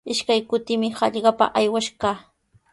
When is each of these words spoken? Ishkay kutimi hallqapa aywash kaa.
Ishkay 0.13 0.39
kutimi 0.53 0.87
hallqapa 1.01 1.45
aywash 1.61 1.91
kaa. 2.01 2.17